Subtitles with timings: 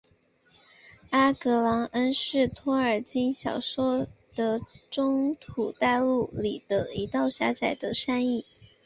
[1.11, 8.43] 阿格朗恩是托尔金小说的中土大陆里的一道狭窄的山隘。